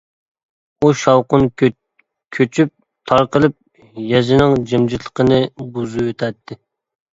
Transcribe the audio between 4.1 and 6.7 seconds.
يېزىنىڭ جىمجىتلىقىنى بۇزۇۋېتەتتى.